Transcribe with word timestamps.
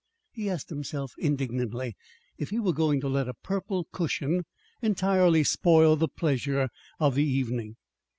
He 0.31 0.49
asked 0.49 0.69
himself 0.69 1.13
indignantly 1.19 1.95
if 2.39 2.49
he 2.49 2.57
were 2.59 2.73
going 2.73 3.01
to 3.01 3.07
let 3.07 3.27
a 3.27 3.35
purple 3.35 3.85
cushion 3.91 4.45
entirely 4.81 5.43
spoil 5.43 5.95
the 5.95 6.07
pleasure 6.07 6.69
of 6.99 7.13
the 7.13 7.23
evening. 7.23 7.75